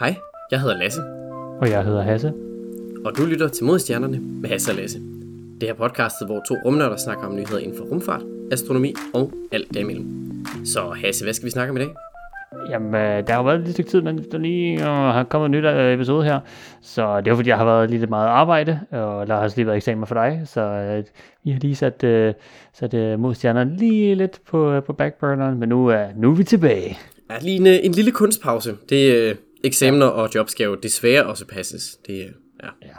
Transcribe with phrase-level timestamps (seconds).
[0.00, 0.16] Hej,
[0.50, 1.00] jeg hedder Lasse,
[1.60, 2.32] Og jeg hedder Hasse.
[3.04, 4.98] og du lytter til Modstjernerne med Hasse og Lasse.
[5.60, 8.22] Det her podcastet, hvor to rumnørder snakker om nyheder inden for rumfart,
[8.52, 10.06] astronomi og alt derimellem.
[10.64, 11.88] Så Hasse, hvad skal vi snakke om i dag?
[12.70, 15.46] Jamen, øh, der har jo været lidt stykke tid, men der lige øh, har kommet
[15.46, 16.40] en ny øh, episode her.
[16.82, 19.66] Så det er fordi, jeg har været lidt meget arbejde, og der har også lige
[19.66, 20.42] været eksamen for dig.
[20.44, 21.04] Så øh,
[21.44, 22.34] vi har lige sat, øh,
[22.74, 26.44] sat øh, modstjernerne lige lidt på, øh, på backburneren, men nu, øh, nu er vi
[26.44, 26.98] tilbage.
[27.30, 28.74] Ja, lige en, en lille kunstpause.
[28.88, 29.34] Det øh,
[29.64, 31.96] eksamener og job skal jo desværre også passes.
[32.06, 32.68] Det, øh, ja.
[32.82, 32.94] Ja.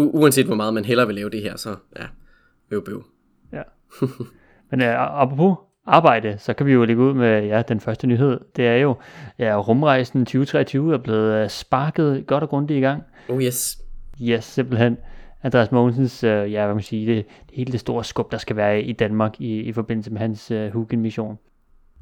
[0.00, 2.04] U- uanset hvor meget man hellere vil lave det her, så ja,
[2.70, 3.04] bøv bøv.
[3.52, 3.62] Ja.
[4.70, 8.40] Men øh, apropos arbejde, så kan vi jo lægge ud med ja, den første nyhed.
[8.56, 8.96] Det er jo,
[9.38, 13.02] ja, rumrejsen 2023 er blevet øh, sparket godt og grundigt i gang.
[13.28, 13.78] Oh yes.
[14.22, 14.96] Yes, simpelthen.
[15.42, 18.56] Andreas Mogensens, øh, ja, hvad man sige, det, det hele det store skub, der skal
[18.56, 21.38] være i Danmark i, i forbindelse med hans øh, Hugin-mission.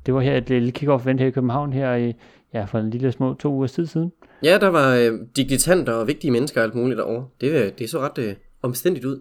[0.06, 2.14] Det var her et lille kick-off-event her i København her i,
[2.54, 4.12] ja, for en lille små to uger tid siden.
[4.42, 7.26] Ja, der var øh, digitanter og vigtige mennesker og alt muligt derovre.
[7.40, 9.20] Det, øh, det så ret øh, omstændigt ud.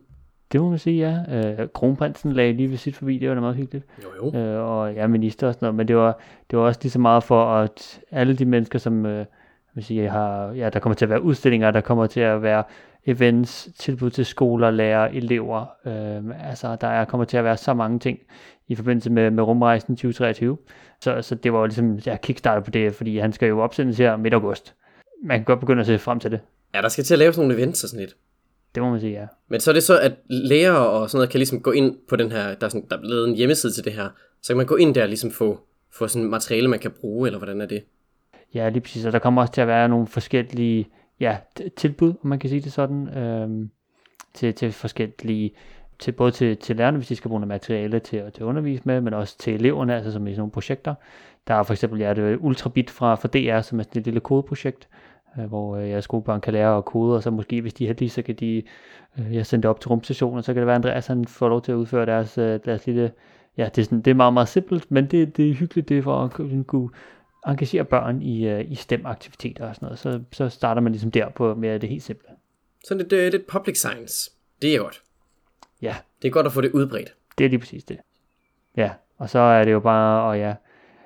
[0.51, 1.37] Det må man sige, ja.
[1.61, 3.85] Øh, kronprinsen lagde lige ved sit forbi, det var da meget hyggeligt.
[4.03, 4.39] Jo jo.
[4.39, 6.19] øh, og ja, minister og sådan noget, men det var,
[6.51, 9.25] det var også lige så meget for, at alle de mennesker, som øh,
[9.75, 12.63] vil sige, har, ja, der kommer til at være udstillinger, der kommer til at være
[13.05, 17.73] events, tilbud til skoler, lærere, elever, øh, altså der er, kommer til at være så
[17.73, 18.19] mange ting
[18.67, 20.57] i forbindelse med, med rumrejsen 2023,
[21.01, 23.97] så, så det var jo ligesom ja, kickstarter på det, fordi han skal jo opsendes
[23.97, 24.75] her midt august.
[25.23, 26.39] Man kan godt begynde at se frem til det,
[26.75, 28.15] Ja, der skal til at lave sådan nogle events og sådan lidt.
[28.75, 29.25] det må man sige, ja.
[29.49, 32.15] Men så er det så, at lærere og sådan noget kan ligesom gå ind på
[32.15, 34.09] den her, der er, sådan, der er lavet en hjemmeside til det her,
[34.41, 35.59] så kan man gå ind der og ligesom få,
[35.93, 37.83] få sådan materiale, man kan bruge, eller hvordan er det?
[38.53, 39.05] Ja, lige præcis.
[39.05, 40.87] Og der kommer også til at være nogle forskellige
[41.23, 41.37] ja,
[41.77, 43.69] tilbud, om man kan sige det sådan, øhm,
[44.33, 45.51] til, til forskellige,
[45.99, 48.83] til, både til, til lærerne, hvis de skal bruge noget materiale til, til at undervise
[48.85, 50.95] med, men også til eleverne, altså som i sådan nogle projekter.
[51.47, 54.19] Der er for eksempel ja, det Ultrabit fra, fra DR, som er sådan et lille
[54.19, 54.87] kodeprojekt,
[55.39, 57.87] øh, hvor øh, jeres skolebørn kan lære at kode, og så måske, hvis de er
[57.87, 58.63] heldige, så kan de
[59.19, 61.25] øh, jeg sende det op til rumstationen, og så kan det være, at Andreas han
[61.25, 63.11] får lov til at udføre deres, øh, deres lille,
[63.57, 65.97] ja, det er, sådan, det er meget, meget simpelt, men det, det er hyggeligt, det
[65.97, 66.31] er for at
[66.67, 66.89] kunne
[67.47, 71.29] engagere børn i, øh, i STEM-aktiviteter og sådan noget, så, så starter man ligesom der
[71.29, 72.27] på med det helt simple.
[72.87, 74.31] Sådan lidt, øh, lidt public science.
[74.61, 75.01] Det er godt.
[75.81, 77.13] Ja, Det er godt at få det udbredt.
[77.37, 77.97] det er lige præcis det.
[78.77, 80.55] Ja, og så er det jo bare, og ja,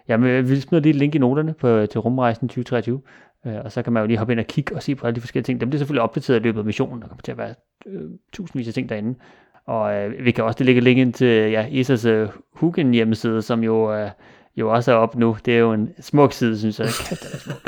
[0.08, 3.02] jamen, vi smider lige et link i noterne på, til rumrejsen 2023,
[3.46, 5.16] øh, og så kan man jo lige hoppe ind og kigge og se på alle
[5.16, 5.62] de forskellige ting.
[5.62, 7.54] Dem bliver selvfølgelig opdateret i løbet af missionen, der kommer til at være
[7.86, 9.20] øh, tusindvis af ting derinde.
[9.66, 13.64] Og øh, vi kan også lægge link ind til ja, ESA's øh, Hugin hjemmeside, som
[13.64, 14.10] jo, øh,
[14.58, 15.38] jo også er op nu.
[15.46, 16.88] Det er jo en smuk side, synes jeg.
[16.88, 17.64] Kæft, den er smuk.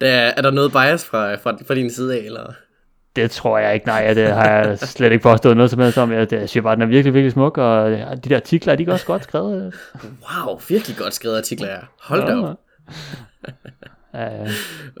[0.00, 2.52] Der, er er der noget bias fra, fra, fra din side af, eller?
[3.16, 6.12] Det tror jeg ikke, nej, det har jeg slet ikke påstået noget som helst om.
[6.12, 9.06] Jeg, synes bare, den er virkelig, virkelig smuk, og de der artikler, de er også
[9.06, 9.74] godt skrevet.
[10.04, 11.80] Wow, virkelig godt skrevet artikler her.
[12.00, 12.56] Hold da op.
[14.14, 14.46] Ja,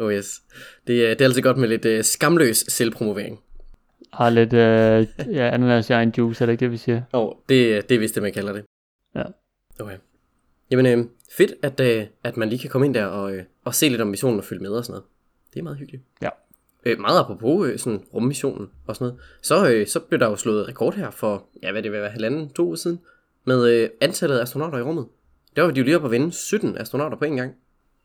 [0.00, 0.40] Oh yes.
[0.86, 3.38] Det, er- det er altid godt med lidt øh, skamløs selvpromovering.
[4.12, 7.02] har lidt øh, ja, ananas i egen juice, er det ikke det, vi siger?
[7.12, 8.64] Og oh, det, det er vist det, man kalder det.
[9.14, 9.22] Ja.
[9.80, 9.96] Okay.
[10.70, 11.04] Jamen, øh,
[11.36, 14.00] fedt, at, øh, at man lige kan komme ind der og, øh, og se lidt
[14.00, 15.04] om missionen og følge med og sådan noget.
[15.54, 16.02] Det er meget hyggeligt.
[16.22, 16.28] Ja.
[16.86, 20.36] Øh, meget apropos øh, sådan rummissionen og sådan noget, så, øh, så blev der jo
[20.36, 23.00] slået rekord her for, ja hvad det vil være, halvanden, to uger siden,
[23.44, 25.06] med øh, antallet af astronauter i rummet.
[25.56, 27.54] Der var de jo lige oppe at vinde 17 astronauter på en gang.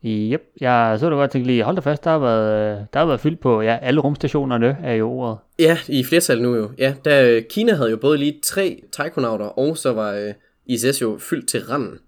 [0.05, 2.99] Yep, jeg så du godt tænke lige, hold da fast, der har været, øh, der
[2.99, 5.37] har været fyldt på, ja, alle rumstationerne er jo ordet.
[5.59, 6.71] Ja, i flertal nu jo.
[6.77, 10.33] Ja, da øh, Kina havde jo både lige tre taikonauter, og så var øh,
[10.65, 11.99] ISS jo fyldt til randen.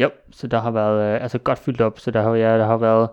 [0.00, 2.66] Yep, så der har været, øh, altså godt fyldt op, så der har, ja, der
[2.66, 3.08] har været,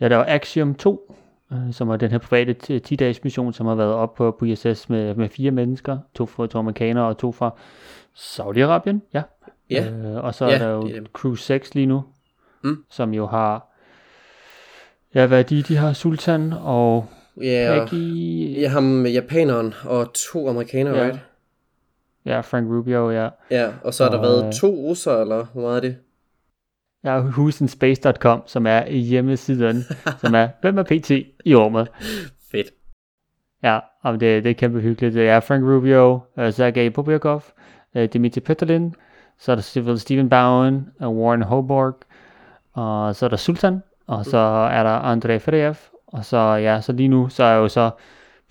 [0.00, 1.14] ja, der var Axiom 2,
[1.52, 2.56] øh, som er den her private
[2.90, 6.46] 10-dages mission, som har været op på, på ISS med, med fire mennesker, to fra
[6.46, 7.50] to amerikanere og to fra
[8.16, 9.22] Saudi-Arabien, ja.
[9.70, 11.06] Ja, Øh, og så Ja, er der jo det.
[11.12, 12.04] Crew 6 lige nu,
[12.62, 12.76] Mm.
[12.90, 13.66] som jo har,
[15.14, 15.62] ja, hvad er de?
[15.62, 17.06] De har Sultan og
[17.42, 21.04] ja, og, Peggy, ja ham japaneren og to amerikanere, Ja.
[21.04, 21.18] right?
[22.26, 23.28] Ja, Frank Rubio, ja.
[23.50, 25.96] Ja, og så har der Og, været øh, to russer, eller hvor meget er det?
[27.04, 29.82] Ja, husenspace.com, som er hjemmesiden,
[30.22, 31.10] som er, hvem er PT
[31.44, 31.88] i rummet?
[32.50, 32.66] Fedt.
[33.62, 35.14] Ja, og det, det er kæmpe hyggeligt.
[35.14, 37.42] Det er Frank Rubio, uh, Sergej Pobyakov,
[37.94, 38.94] uh, Dimitri Petrolin,
[39.38, 41.94] så er der Stephen Bowen, uh, Warren Hoborg,
[42.72, 44.38] og så er der Sultan, og så
[44.72, 45.74] er der Andrei Ferev,
[46.06, 47.90] og så ja, så lige nu, så er jo så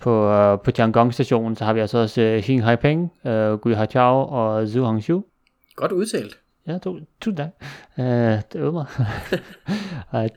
[0.00, 3.72] på, uh, på Tiangong stationen, så har vi altså også uh, Xing Haipeng, uh, Gui
[3.74, 5.24] Hachao og Zhu Hangxiu.
[5.76, 6.38] Godt udtalt.
[6.66, 7.48] Ja, tu, tusind tak.
[7.98, 8.86] Uh, det øvede mig.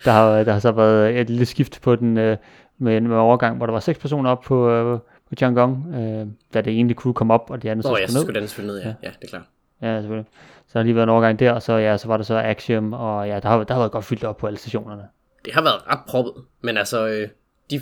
[0.05, 2.37] Der, har, der har så været et lille skift på den øh,
[2.77, 4.99] med, med overgang, hvor der var seks personer op på, øh,
[5.29, 8.07] på Tiangong, øh, da det ene crew kom op, og de andre Nå så ja,
[8.07, 8.25] skulle så ned.
[8.25, 9.07] skulle den selvfølgelig ned, ja.
[9.07, 9.43] Ja, det er klart.
[9.81, 10.29] Ja, selvfølgelig.
[10.67, 12.35] Så har der lige været en overgang der, og så, ja, så var der så
[12.37, 15.03] Axiom, og ja, der har, der har været godt fyldt op på alle stationerne.
[15.45, 16.33] det har været ret proppet.
[16.61, 17.27] Men altså, øh,
[17.71, 17.81] de,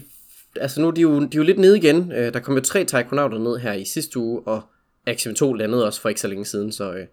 [0.56, 2.12] altså nu er de jo, de er jo lidt nede igen.
[2.12, 4.62] Øh, der kom jo tre taikonauter ned her i sidste uge, og
[5.06, 7.07] Axiom 2 landede også for ikke så længe siden, så øh,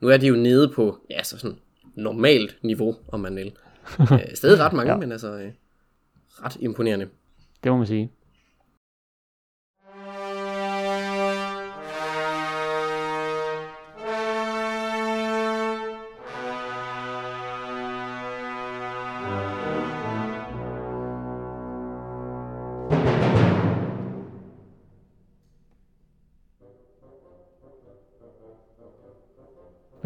[0.00, 1.56] nu er de jo nede på, ja, så sådan
[1.94, 3.52] normalt niveau, om man vil.
[4.12, 4.98] øh, stadig ret mange, ja.
[4.98, 5.50] men altså øh,
[6.44, 7.08] ret imponerende.
[7.64, 8.12] Det må man sige.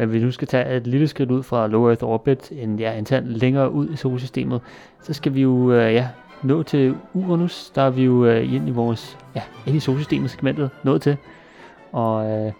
[0.03, 2.79] Men hvis vi nu skal tage et lille skridt ud fra Low Earth Orbit, en,
[2.79, 4.61] ja, en tand længere ud i solsystemet,
[5.01, 6.09] så skal vi jo øh, ja,
[6.43, 7.71] nå til Uranus.
[7.75, 11.17] Der er vi jo øh, ind i vores, ja, ind i solsystemet segmentet nået til.
[11.91, 12.53] Og øh,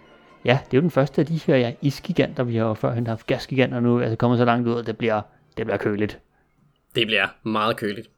[0.44, 3.06] ja, det er jo den første af de her ja, isgiganter, vi har jo førhen
[3.06, 5.22] haft gasgiganter nu, altså kommer så langt ud, at det bliver,
[5.56, 6.20] det bliver køligt.
[6.94, 8.10] Det bliver meget køligt.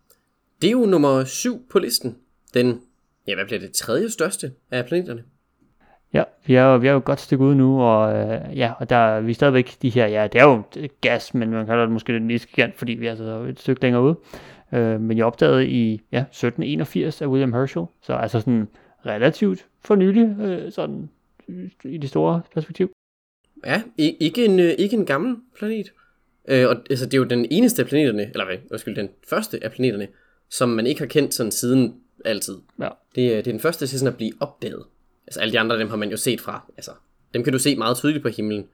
[0.63, 2.17] Det er jo nummer syv på listen.
[2.55, 2.81] Den,
[3.27, 5.23] ja, hvad bliver det, tredje største af planeterne.
[6.13, 8.73] Ja, vi er jo, vi er jo et godt stykke ude nu, og øh, ja,
[8.79, 10.63] og der vi er stadigvæk de her, ja, det er jo
[11.01, 14.03] gas, men man kalder det måske en gigant, fordi vi er altså et stykke længere
[14.03, 14.17] ude.
[14.73, 18.69] Øh, men jeg opdagede i ja, 1781 af William Herschel, så altså sådan
[19.07, 21.09] relativt for nylig, øh, sådan
[21.85, 22.91] i det store perspektiv.
[23.67, 25.93] Ja, ikke en, øh, ikke en gammel planet.
[26.49, 29.65] Øh, og altså, det er jo den eneste af planeterne, eller hvad, undskyld, den første
[29.65, 30.09] af planeterne,
[30.49, 31.95] som man ikke har kendt sådan siden
[32.25, 32.55] altid.
[32.79, 32.89] Ja.
[32.89, 34.85] Det, det er den første til sådan at blive opdaget.
[35.27, 36.65] Altså alle de andre, dem har man jo set fra.
[36.77, 36.91] Altså,
[37.35, 38.67] dem kan du se meget tydeligt på himlen.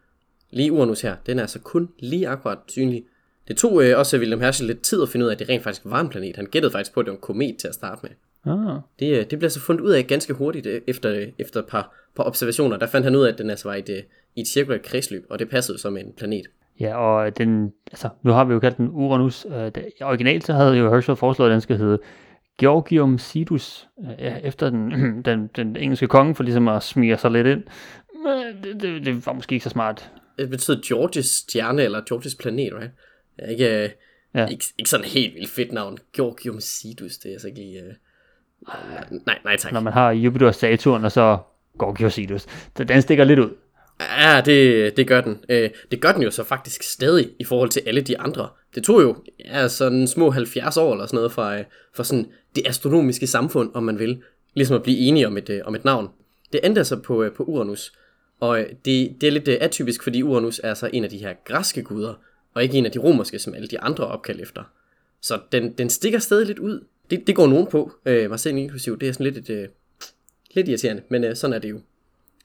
[0.50, 3.04] Lige Uranus her, den er altså kun lige akkurat synlig.
[3.49, 5.62] Det tog øh, også William Herschel lidt tid at finde ud af, at det rent
[5.62, 6.37] faktisk var en planet.
[6.37, 8.10] Han gættede faktisk på, at det var en komet til at starte med.
[8.44, 8.81] Ah.
[8.99, 11.66] Det, øh, det blev så fundet ud af ganske hurtigt øh, efter, øh, efter et
[11.66, 12.76] par, par observationer.
[12.76, 14.05] Der fandt han ud af, at den altså var i et,
[14.37, 16.46] i et cirkulært kredsløb, og det passede som en planet.
[16.81, 19.46] Ja, og den, altså, nu har vi jo kaldt den Uranus.
[19.50, 21.98] Øh, det, originalt så havde jo Herschel foreslået, at den skal hedde
[22.58, 23.88] Georgium Sidus,
[24.19, 24.93] ja, efter den,
[25.25, 27.62] den, den engelske konge, for ligesom at smige sig lidt ind.
[28.25, 30.10] Men det, det, det var måske ikke så smart.
[30.38, 32.90] Det betyder Georges stjerne, eller Georges planet, right?
[33.50, 33.90] Ikke, øh,
[34.34, 34.46] ja.
[34.46, 35.99] ikke, ikke sådan helt vildt fedt navn.
[36.16, 37.82] Georgium Sidus, det er altså ikke lige...
[38.60, 38.72] Uh...
[39.26, 39.72] Nej, nej tak.
[39.72, 41.38] Når man har Jupiter og Saturn, og så
[41.81, 42.46] Georgium Sidus.
[42.76, 43.50] Så den stikker lidt ud.
[44.00, 45.44] Ja, det, det gør den.
[45.48, 48.48] Øh, det gør den jo så faktisk stadig i forhold til alle de andre.
[48.74, 51.64] Det tog jo ja, sådan små 70 år eller sådan noget fra, øh,
[52.02, 54.22] sådan det astronomiske samfund, om man vil,
[54.54, 56.08] ligesom at blive enige om et, øh, om et navn.
[56.52, 57.92] Det endte sig på, øh, på Uranus,
[58.40, 61.18] og øh, det, det er lidt øh, atypisk, fordi Uranus er så en af de
[61.18, 62.14] her græske guder,
[62.54, 64.62] og ikke en af de romerske, som alle de andre opkald efter.
[65.20, 66.84] Så den, den stikker stadig lidt ud.
[67.10, 68.98] Det, det går nogen på, øh, mig selv inklusiv.
[68.98, 69.68] Det er sådan lidt, et, øh,
[70.54, 71.80] lidt irriterende, men øh, sådan er det jo.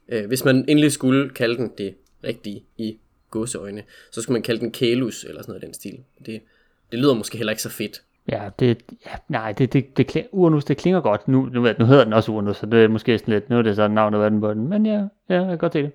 [0.10, 2.98] Øh, hvis man endelig skulle kalde den det rigtige i
[3.32, 6.00] gåseøjne, så skulle man kalde den Kalus eller sådan noget i den stil.
[6.26, 6.42] Det,
[6.92, 8.02] det lyder måske heller ikke så fedt.
[8.32, 11.28] Ja, det, ja nej, det, det, det, Uranus, det klinger godt.
[11.28, 13.62] Nu, nu, nu hedder den også Uranus, så det er måske sådan lidt, nu er
[13.62, 15.92] det så navnet af den på den, men ja, ja, jeg kan godt se det.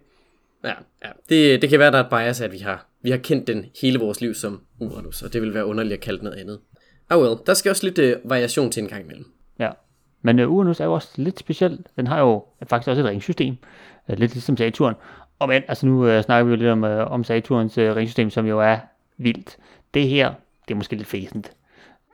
[0.65, 0.73] Ja,
[1.05, 1.11] ja.
[1.29, 3.67] Det, det kan være, der er et bias, at vi har, vi har kendt den
[3.81, 6.59] hele vores liv som Uranus, og det vil være underligt at kalde noget andet.
[7.11, 9.27] Oh well, der skal også lidt uh, variation til en gang imellem.
[10.23, 11.79] Men uh, Uranus er jo også lidt speciel.
[11.97, 13.57] Den har jo faktisk også et ringsystem,
[14.09, 14.95] uh, lidt ligesom Saturn.
[15.39, 18.31] Og men, altså nu uh, snakker vi jo lidt om, uh, om Saturns uh, ringsystem,
[18.31, 18.79] som jo er
[19.19, 19.57] vildt.
[19.95, 20.35] Det her,
[20.69, 21.53] det er måske lidt fæsent.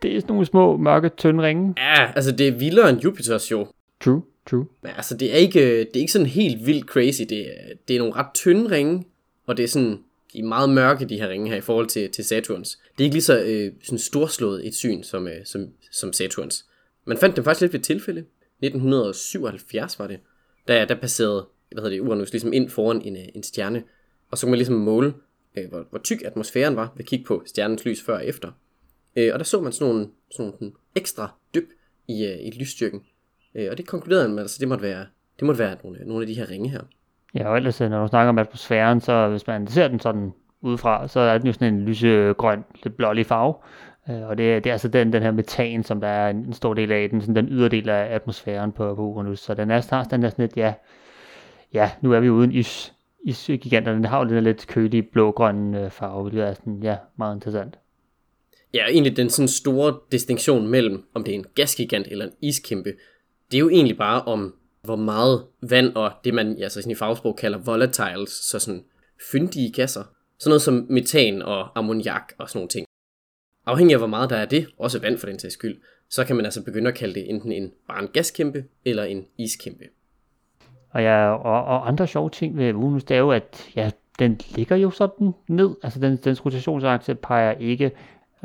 [0.03, 1.75] Det er sådan nogle små, mørke, tynde ringe.
[1.77, 3.67] Ja, altså det er vildere end Jupiters jo.
[4.01, 4.67] True, true.
[4.83, 7.23] Men altså det er ikke, det er ikke sådan helt vildt crazy.
[7.29, 9.05] Det er, det er nogle ret tynde ringe,
[9.47, 9.99] og det er sådan,
[10.33, 12.79] de er meget mørke, de her ringe her, i forhold til, til Saturns.
[12.99, 16.65] Det er ikke lige så øh, sådan storslået et syn som, øh, som, som Saturns.
[17.09, 18.21] Man fandt dem faktisk lidt ved tilfælde.
[18.63, 20.21] 1977 var det.
[20.69, 23.83] Der, der passerede hvad hedder det, Uranus ligesom ind foran en, øh, en stjerne.
[24.31, 25.15] Og så kunne man ligesom måle,
[25.57, 28.53] øh, hvor, hvor tyk atmosfæren var, ved at kigge på stjernens lys før og efter.
[29.17, 31.69] Øh, og der så man sådan nogle, sådan nogle ekstra dyb
[32.09, 33.01] i, øh, i lysstyrken.
[33.55, 35.07] Øh, og det konkluderede man, altså det måtte være,
[35.39, 36.81] det måtte være nogle, øh, nogle af de her ringe her.
[37.35, 40.33] Ja, og ellers øh, når du snakker om atmosfæren, så hvis man ser den sådan
[40.61, 43.55] udefra, så er den jo sådan en lysegrøn, lidt blålig farve.
[44.11, 46.75] Øh, og det, det er altså den, den her metan, som der er en stor
[46.75, 49.41] del af, den, sådan den yderdel af atmosfæren på, på Uranus.
[49.41, 50.75] Så den er snart den der sådan lidt, ja,
[51.75, 52.93] ja, nu er vi uden is,
[53.25, 53.97] isgiganterne.
[53.97, 57.35] Den har jo den der lidt kølige blågrønne øh, farve, hvilket er sådan, ja, meget
[57.35, 57.79] interessant.
[58.75, 62.93] Ja, egentlig den sådan store distinktion mellem, om det er en gasgigant eller en iskæmpe,
[63.51, 66.95] det er jo egentlig bare om, hvor meget vand og det, man altså sådan i
[66.95, 68.85] fagsprog kalder volatiles, så sådan
[69.33, 70.03] fyndige gasser,
[70.39, 72.88] sådan noget som metan og ammoniak og sådan nogle ting.
[73.69, 75.77] Afhængig af hvor meget der er det, også vand for den sags skyld,
[76.11, 79.27] så kan man altså begynde at kalde det enten en, bare en gaskæmpe eller en
[79.39, 79.85] iskæmpe.
[80.91, 84.41] Og, ja, og, og andre sjove ting ved Venus, det er jo, at ja, den
[84.55, 85.71] ligger jo sådan ned.
[85.83, 87.91] Altså den, dens rotationsakse peger ikke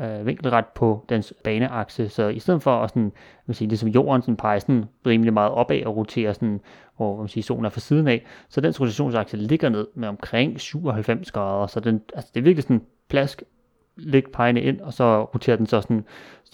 [0.00, 3.12] øh, vinkelret på dens baneakse, så i stedet for at sådan,
[3.46, 6.60] man sige, det som jorden sådan peger sådan rimelig meget opad og roterer sådan,
[6.96, 10.60] hvor man siger, solen er fra siden af, så dens rotationsakse ligger ned med omkring
[10.60, 13.42] 97 grader, så den, altså det er virkelig sådan plask,
[13.96, 16.04] lig pegende ind, og så roterer den så sådan,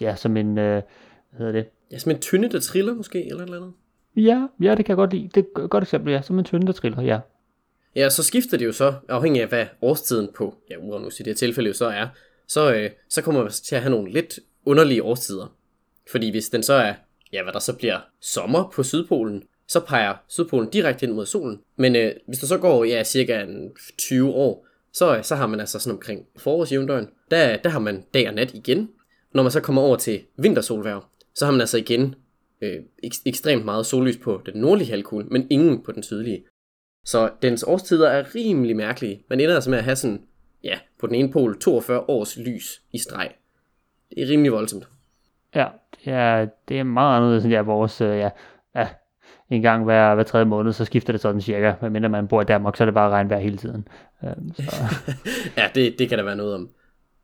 [0.01, 0.83] ja, som en, øh,
[1.31, 1.67] hvad hedder det?
[1.93, 3.73] Ja, som en tynde, der triller måske, eller et eller andet.
[4.17, 5.31] Ja, ja, det kan jeg godt lide.
[5.35, 7.19] Det er et godt eksempel, ja, som en tynde, der triller, ja.
[7.97, 11.31] Ja, så skifter det jo så, afhængig af hvad årstiden på, ja, Uranus i det
[11.31, 12.09] her tilfælde jo så er,
[12.49, 15.57] så, øh, så kommer man til at have nogle lidt underlige årstider.
[16.11, 16.95] Fordi hvis den så er,
[17.33, 21.61] ja, hvad der så bliver sommer på Sydpolen, så peger Sydpolen direkte ind mod solen.
[21.77, 25.47] Men øh, hvis der så går, ja, cirka en 20 år, så, øh, så har
[25.47, 28.91] man altså sådan omkring forårsjævndøgn, der, der har man dag og nat igen.
[29.35, 32.15] Når man så kommer over til vintersolværv, så har man altså igen
[32.61, 36.45] øh, ek- ekstremt meget sollys på den nordlige halvkugle, men ingen på den sydlige.
[37.05, 39.23] Så dens årstider er rimelig mærkelige.
[39.31, 40.23] Man ender altså med at have sådan,
[40.65, 43.31] ja, på den ene pol 42 års lys i streg.
[44.11, 44.89] Det er rimelig voldsomt.
[45.55, 45.67] Ja,
[46.05, 48.31] det er, det er meget anderledes end ja, vores, øh, ja,
[48.77, 48.89] ja,
[49.51, 51.75] en gang hver, hver tredje måned, så skifter det sådan cirka.
[51.83, 53.89] Men mindre man bor i Danmark, så er det bare regnvejr hele tiden.
[54.25, 54.63] Øh, så,
[55.57, 56.71] Ja, det, det kan der være noget om.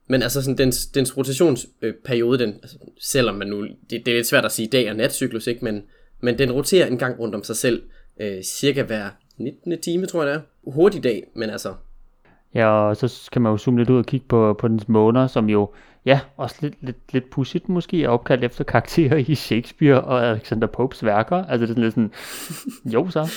[0.07, 4.27] Men altså sådan, dens, dens rotationsperiode, den, altså, selvom man nu, det, det er lidt
[4.27, 5.65] svært at sige dag- og natcyklus, ikke?
[5.65, 5.83] Men,
[6.21, 7.83] men den roterer en gang rundt om sig selv,
[8.21, 9.09] øh, cirka hver
[9.39, 9.81] 19.
[9.81, 10.71] time, tror jeg det er.
[10.71, 11.75] Hurtig dag, men altså,
[12.55, 15.27] ja, og så kan man jo zoome lidt ud og kigge på, på dens måneder,
[15.27, 15.71] som jo,
[16.07, 20.67] ja, også lidt, lidt, lidt pudsigt måske, er opkaldt efter karakterer i Shakespeare og Alexander
[20.67, 21.37] Popes værker.
[21.37, 22.13] Altså det er sådan lidt sådan,
[22.95, 23.31] jo så.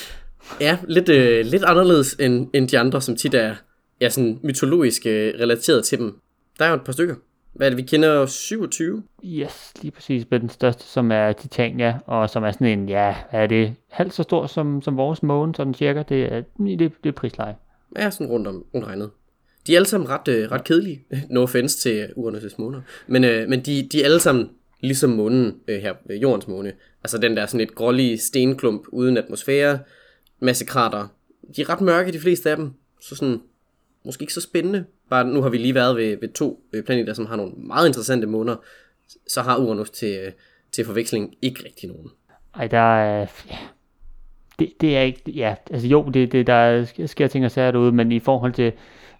[0.61, 3.55] ja, lidt, øh, lidt anderledes end, end de andre, som tit er
[4.01, 6.19] ja, sådan mytologisk øh, relateret til dem.
[6.59, 7.15] Der er jo et par stykker.
[7.53, 9.03] Hvad er det, vi kender 27?
[9.25, 13.15] Yes, lige præcis med den største, som er Titania, og som er sådan en, ja,
[13.31, 16.03] er det halvt så stor som, som vores måne, sådan cirka.
[16.09, 17.55] Det er, det, det er prisleje.
[17.97, 19.09] Ja, sådan rundt om regnet.
[19.67, 21.03] De er alle sammen ret, øh, ret kedelige.
[21.29, 22.81] No offense til Uranus' måner.
[23.07, 24.49] Men, øh, men de, de er alle sammen
[24.79, 26.73] ligesom månen øh, her, øh, jordens måne.
[27.03, 29.79] Altså den der sådan lidt grålige stenklump uden atmosfære,
[30.39, 31.07] masse krater.
[31.55, 32.73] De er ret mørke, de fleste af dem.
[33.01, 33.41] Så sådan,
[34.09, 34.85] måske ikke så spændende.
[35.09, 37.87] Bare nu har vi lige været ved, ved to øh, planeter, som har nogle meget
[37.87, 38.55] interessante måner.
[39.27, 40.31] Så har Uranus til, øh,
[40.71, 42.09] til forveksling ikke rigtig nogen.
[42.55, 43.57] Ej, der er, ja,
[44.59, 47.71] det, det er ikke, ja, altså jo, det, det, der er- sker ting og sager
[47.71, 48.71] derude, men i forhold til,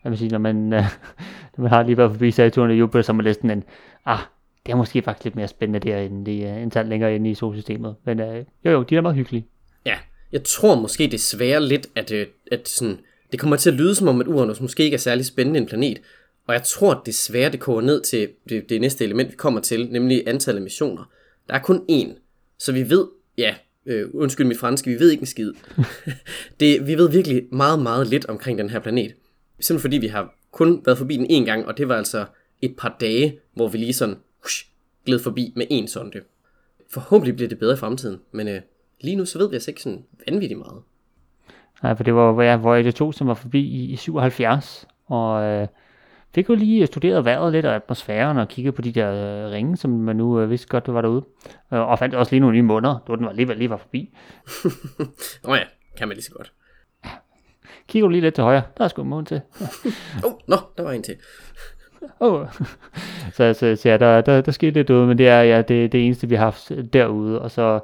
[0.02, 0.56] hvad man siger, når man,
[1.58, 3.64] når man har lige været forbi Saturn og Jupiter, så er man sådan en,
[4.06, 4.20] ah,
[4.66, 7.36] det er måske faktisk lidt mere spændende der, end, det, øh, tand længere inde i
[7.36, 7.96] solsystemet.
[8.04, 9.46] Men øh, jo, jo, de er meget hyggelige.
[9.86, 9.98] Ja,
[10.32, 13.00] jeg tror måske desværre lidt, at, øh, at sådan,
[13.32, 15.66] det kommer til at lyde som om, at Uranus måske ikke er særlig spændende en
[15.66, 16.02] planet.
[16.48, 19.92] Og jeg tror desværre, det koger ned til det, det næste element, vi kommer til,
[19.92, 21.12] nemlig antallet af missioner.
[21.48, 22.20] Der er kun én,
[22.58, 23.08] så vi ved,
[23.38, 23.56] ja,
[23.86, 25.54] øh, undskyld mit franske, vi ved ikke en skid.
[26.60, 29.14] det, vi ved virkelig meget, meget lidt omkring den her planet.
[29.60, 32.26] Simpelthen fordi vi har kun været forbi den en gang, og det var altså
[32.62, 34.66] et par dage, hvor vi lige sådan hush,
[35.06, 36.22] gled forbi med en sonde.
[36.90, 38.62] Forhåbentlig bliver det bedre i fremtiden, men øh,
[39.02, 40.82] lige nu så ved vi altså ikke sådan vanvittigt meget.
[41.84, 45.68] Nej, for det var ja, Voyager 2, som var forbi i, i 77, og øh,
[46.36, 49.78] fik jo lige studeret vejret lidt og atmosfæren og kigget på de der øh, ringe,
[49.78, 51.26] som man nu øh, vidste godt, det var derude.
[51.74, 54.10] Øh, og fandt også lige nogle nye måneder, da den var alligevel lige var forbi.
[55.44, 55.64] Nå ja,
[55.98, 56.54] kan man lige så godt.
[57.88, 59.42] Kigger du lige lidt til højre, der er sgu en måne til.
[60.26, 61.16] Åh, oh, nå, der var en til.
[62.20, 62.48] Oh.
[63.34, 65.92] så, så, så ja, der, der, der skete lidt derude, men det er ja, det,
[65.92, 67.42] det eneste, vi har haft derude.
[67.42, 67.80] Og så,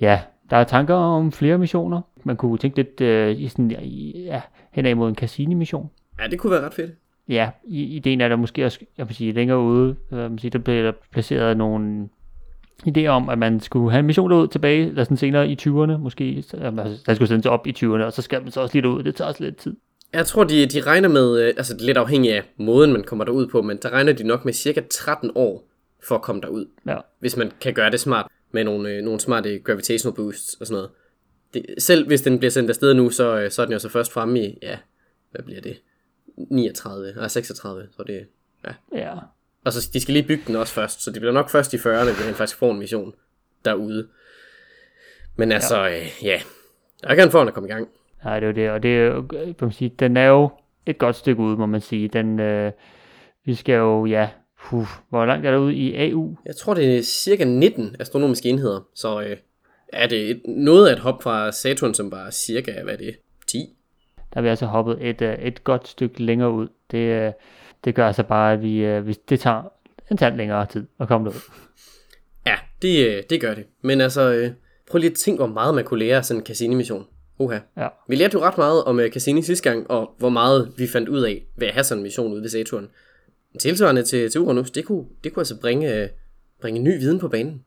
[0.00, 2.00] ja, der er tanker om flere missioner.
[2.26, 4.40] Man kunne tænke lidt øh, i sådan, ja,
[4.70, 5.90] henad mod en Cassini-mission.
[6.20, 6.90] Ja, det kunne være ret fedt.
[7.28, 10.58] Ja, ideen er der måske også, jeg vil sige, længere ude, øh, man siger, der
[10.58, 12.08] bliver der placeret nogle
[12.88, 15.96] idéer om, at man skulle have en mission derud tilbage, eller sådan senere i 20'erne
[15.96, 18.74] måske, så, altså, der skulle sendes op i 20'erne, og så skal man så også
[18.74, 19.76] lidt ud, det tager også lidt tid.
[20.12, 23.02] Jeg tror, de, de regner med, øh, altså det er lidt afhængig af måden, man
[23.02, 25.64] kommer derud på, men der regner de nok med cirka 13 år
[26.02, 26.66] for at komme derud.
[26.86, 30.66] Ja, Hvis man kan gøre det smart med nogle, øh, nogle smarte gravitational boosts og
[30.66, 30.90] sådan noget.
[31.56, 33.88] Det, selv hvis den bliver sendt afsted nu, så, øh, så er den jo så
[33.88, 34.78] først fremme i, ja,
[35.30, 35.82] hvad bliver det?
[36.50, 38.26] 39, nej 36, så det,
[38.64, 38.74] ja.
[38.98, 39.14] ja.
[39.64, 41.76] Og så de skal lige bygge den også først, så det bliver nok først i
[41.76, 43.14] 40'erne, vi rent faktisk får en mission
[43.64, 44.08] derude.
[45.36, 46.40] Men altså, ja, øh, ja.
[47.02, 47.88] jeg kan få den at komme i gang.
[48.24, 50.50] Nej, det er jo det, og det er jo, kan man sige, den er jo
[50.86, 52.08] et godt stykke ude, må man sige.
[52.08, 52.72] Den, øh,
[53.44, 54.28] vi skal jo, ja,
[54.62, 56.36] puh, hvor langt er der ude i AU?
[56.46, 59.36] Jeg tror, det er cirka 19 astronomiske enheder, så øh,
[59.92, 63.16] er det et, noget af et hop fra Saturn, som var cirka, hvad er det,
[63.46, 63.58] 10?
[64.34, 66.68] Der er vi altså hoppet et, øh, et godt stykke længere ud.
[66.90, 67.32] Det, øh,
[67.84, 69.62] det gør altså bare, at vi, øh, vi, det tager
[70.10, 71.40] en tand længere tid at komme derud.
[72.46, 73.64] Ja, det, øh, det gør det.
[73.82, 74.50] Men altså, øh,
[74.90, 77.06] prøv lige at tænke, hvor meget man kunne lære af sådan en Cassini-mission.
[77.38, 77.58] Oha.
[77.76, 77.88] Ja.
[78.08, 81.22] Vi lærte jo ret meget om Cassini sidste gang, og hvor meget vi fandt ud
[81.22, 82.88] af ved at have sådan en mission ude ved Saturn.
[83.58, 86.08] Tilsvarende til, til Uranus, det kunne, det kunne altså bringe, øh,
[86.60, 87.64] bringe ny viden på banen.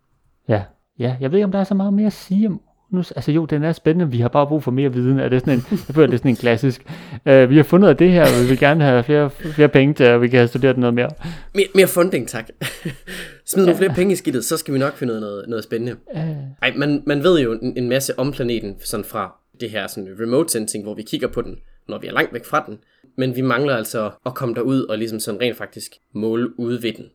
[0.48, 0.64] Ja,
[1.00, 3.12] ja, jeg ved ikke, om der er så meget mere at sige om Uranus.
[3.12, 5.20] Altså jo, den er spændende, vi har bare brug for mere viden.
[5.20, 6.82] Er det sådan en, jeg føler, det er sådan en klassisk.
[7.26, 9.94] Uh, vi har fundet af det her, og vi vil gerne have flere, flere penge
[9.94, 11.10] til, at vi kan have studeret noget mere.
[11.56, 12.50] Mere, mere funding, tak.
[13.46, 15.96] Smid nogle flere penge i skidtet, så skal vi nok finde noget, noget spændende.
[16.16, 16.20] Uh,
[16.62, 20.10] Ej, man, man ved jo en, en masse om planeten, sådan fra det her sådan
[20.20, 21.56] remote sensing, hvor vi kigger på den,
[21.88, 22.78] når vi er langt væk fra den.
[23.18, 26.94] Men vi mangler altså at komme derud og ligesom sådan rent faktisk måle ude ved
[26.94, 27.06] den.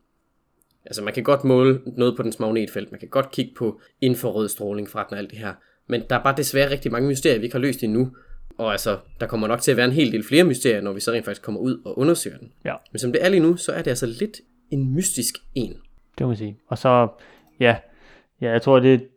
[0.87, 4.49] Altså man kan godt måle noget på dens magnetfelt, man kan godt kigge på infrarød
[4.49, 5.55] stråling fra den og alt det her.
[5.87, 8.11] Men der er bare desværre rigtig mange mysterier, vi ikke har løst endnu.
[8.59, 11.01] Og altså, der kommer nok til at være en hel del flere mysterier, når vi
[11.01, 12.53] så rent faktisk kommer ud og undersøger den.
[12.65, 15.73] ja, Men som det er lige nu, så er det altså lidt en mystisk en.
[16.19, 16.59] det må man sige.
[16.67, 17.09] Og så,
[17.61, 17.77] ja,
[18.41, 19.09] ja jeg tror, det,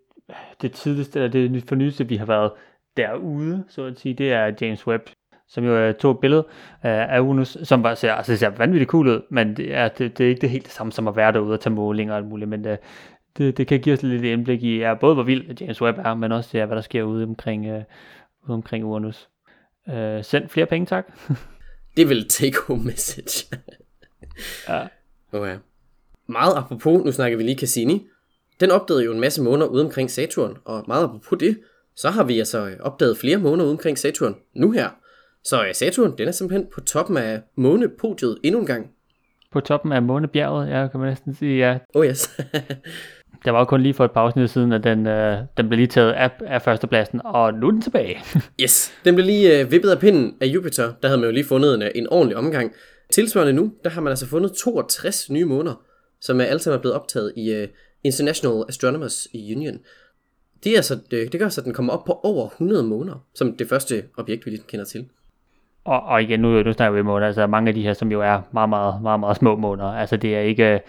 [0.61, 2.51] det tidligste, eller det fornyeste, vi har været
[2.97, 5.09] derude, så at sige, det er James Webb,
[5.49, 6.47] som jo øh, tog et billede
[6.83, 10.17] af af Uranus, som var, ser, altså, ser vanvittigt cool ud, men det er, det,
[10.17, 12.17] det er ikke det helt det samme som at være derude og tage målinger og
[12.17, 12.79] alt muligt, men det,
[13.37, 16.13] det, det kan give os lidt indblik i, ja, både hvor vild James Webb er,
[16.13, 17.83] men også ja, hvad der sker ude omkring, uh,
[18.43, 19.29] ude omkring Uranus.
[19.87, 21.05] Uh, send flere penge, tak.
[21.95, 23.55] Det er vel take home message.
[24.69, 24.87] ja.
[25.31, 25.57] Okay.
[26.27, 28.07] Meget apropos, nu snakker vi lige Cassini.
[28.59, 31.59] Den opdagede jo en masse måner ude omkring Saturn, og meget apropos det,
[31.95, 34.89] så har vi altså opdaget flere måner ude omkring Saturn nu her.
[35.43, 38.91] Så øh, Saturn, den er simpelthen på toppen af månepodiet endnu en gang.
[39.51, 41.77] På toppen af månebjerget, ja, kan man næsten sige, ja.
[41.93, 42.29] Oh yes.
[43.45, 45.13] Der var jo kun lige for et par afsnit siden, at den, uh,
[45.57, 48.19] den blev lige taget af, af førstepladsen, og nu er den tilbage.
[48.61, 50.93] yes, den blev lige øh, vippet af pinden af Jupiter.
[51.01, 52.73] Der havde man jo lige fundet en, øh, en ordentlig omgang.
[53.11, 55.81] Tilsvarende nu, der har man altså fundet 62 nye måner,
[56.21, 57.69] som er alle sammen er blevet optaget i uh,
[58.03, 59.79] International Astronomers Union.
[60.63, 63.25] Det, er altså, det, det gør så, at den kommer op på over 100 måner,
[63.35, 65.05] som det første objekt, vi lige kender til.
[65.87, 68.21] Og, og igen, nu, nu snakker vi måneder, altså mange af de her, som jo
[68.21, 69.89] er meget, meget, meget, meget små måneder.
[69.89, 70.79] Altså det er ikke,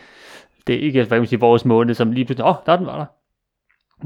[0.67, 2.77] det er ikke hvad kan man sige, vores måned, som lige pludselig, åh, oh, der
[2.77, 3.07] den var der.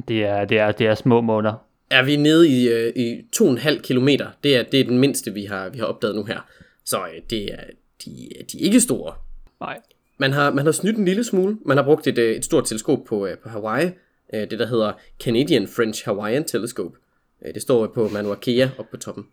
[0.09, 1.55] Det er, det er, det er små måneder.
[1.91, 4.27] Er vi nede i, øh, i 2,5 kilometer?
[4.45, 6.41] Det er, det er den mindste, vi har, vi har opdaget nu her.
[6.85, 7.65] Så øh, det er,
[8.05, 8.11] de,
[8.53, 9.15] de er ikke store.
[9.61, 9.81] Nej.
[10.19, 11.57] Man har, man har snydt en lille smule.
[11.67, 13.91] Man har brugt et, øh, et stort teleskop på, øh, på Hawaii.
[14.35, 14.93] Øh, det, der hedder
[15.25, 16.99] Canadian French Hawaiian Telescope.
[17.47, 19.27] Øh, det står på Mauna Kea oppe på toppen.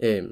[0.00, 0.22] Øh,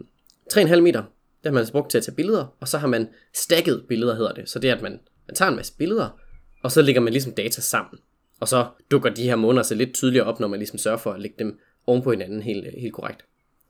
[0.52, 1.00] 3,5 meter.
[1.00, 2.46] Det har man altså brugt til at tage billeder.
[2.60, 4.48] Og så har man stacket billeder, hedder det.
[4.48, 6.18] Så det er, at man, man tager en masse billeder,
[6.62, 8.00] og så lægger man ligesom data sammen.
[8.40, 11.12] Og så dukker de her måneder sig lidt tydeligere op, når man ligesom sørger for
[11.12, 13.24] at lægge dem oven på hinanden helt, øh, helt korrekt.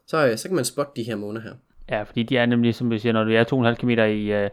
[0.06, 1.52] Så, øh, så kan man spotte de her måneder her.
[1.90, 4.50] Ja, fordi de er nemlig, som vi siger, når du er 2,5 km i, øh,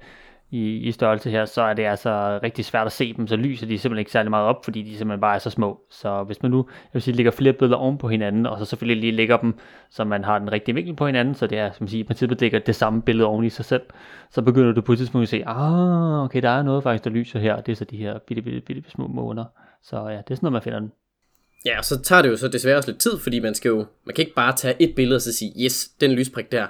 [0.52, 3.68] i, i størrelse her, så er det altså rigtig svært at se dem, så lyser
[3.68, 5.82] de simpelthen ikke særlig meget op, fordi de simpelthen bare er så små.
[5.90, 8.66] Så hvis man nu, jeg vil sige, lægger flere billeder oven på hinanden, og så
[8.66, 9.54] selvfølgelig lige lægger dem,
[9.90, 12.08] så man har den rigtige vinkel på hinanden, så det er, som man siger, i
[12.08, 13.84] princippet lægger det samme billede oven i sig selv,
[14.32, 17.10] så begynder du på et tidspunkt at se, ah, okay, der er noget faktisk, der
[17.10, 19.46] lyser her, og det er så de her bitte, bitte, bitte små måner.
[19.84, 20.92] Så ja, det er sådan noget, man finder den.
[21.66, 23.86] Ja, og så tager det jo så desværre også lidt tid, fordi man skal jo,
[24.06, 26.68] man kan ikke bare tage et billede og så sige, yes, den lysprik der,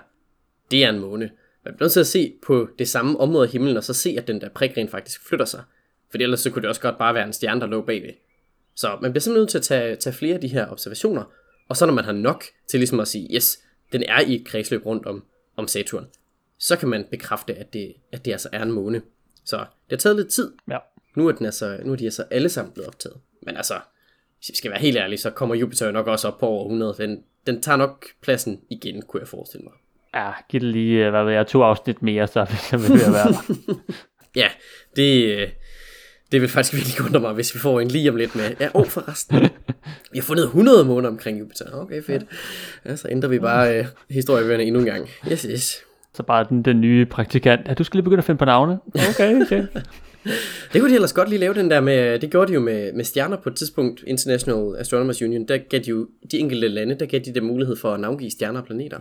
[0.71, 1.29] det er en måne.
[1.65, 4.15] Man bliver nødt til at se på det samme område af himlen, og så se,
[4.17, 5.63] at den der prik rent faktisk flytter sig.
[6.11, 8.13] For ellers så kunne det også godt bare være en stjerne, der lå bagved.
[8.75, 11.23] Så man bliver simpelthen nødt til at tage, tage flere af de her observationer,
[11.69, 13.59] og så når man har nok til ligesom at sige, yes,
[13.91, 15.23] den er i et kredsløb rundt om,
[15.55, 16.07] om Saturn,
[16.59, 19.01] så kan man bekræfte, at det, at det altså er en måne.
[19.45, 20.51] Så det har taget lidt tid.
[20.69, 20.77] Ja.
[21.15, 23.17] Nu er, den altså, nu er de altså alle sammen blevet optaget.
[23.41, 23.79] Men altså,
[24.37, 26.95] hvis vi skal være helt ærlige, så kommer Jupiter nok også op på over 100.
[26.97, 29.73] Den, den tager nok pladsen igen, kunne jeg forestille mig.
[30.13, 33.27] Ja, giv det lige, øh, hvad ved jeg, to afsnit mere, så, vil det være
[33.27, 33.75] der.
[34.35, 34.47] Ja,
[34.95, 35.47] det, øh,
[36.31, 38.55] det vil faktisk virkelig undre mig, hvis vi får en lige om lidt med.
[38.59, 39.37] Ja, åh, oh, forresten.
[40.11, 41.65] Vi har fundet 100 måneder omkring Jupiter.
[41.73, 42.23] Okay, fedt.
[42.85, 45.09] Ja, så ændrer vi bare øh, historiebøgerne endnu en gang.
[45.31, 45.77] Yes, yes.
[46.13, 47.67] Så bare den, den nye praktikant.
[47.67, 48.79] Ja, du skal lige begynde at finde på navne.
[49.09, 49.63] Okay, okay.
[50.73, 52.93] Det kunne de ellers godt lige lave den der med, det gjorde de jo med,
[52.93, 56.95] med stjerner på et tidspunkt, International Astronomers Union, der gav de jo de enkelte lande,
[56.99, 58.99] der gav de der mulighed for at navngive stjerner og planeter.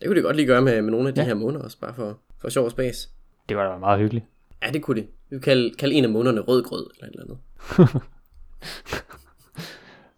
[0.00, 1.26] Det kunne de godt lige gøre med, med nogle af de Ja.
[1.26, 3.08] her måneder også, bare for, for sjov og spas.
[3.48, 4.26] Det var da meget hyggeligt.
[4.62, 5.06] Ja, det kunne de.
[5.30, 8.02] Vi kunne kalde, kalde en af månederne rødgrød eller et eller andet.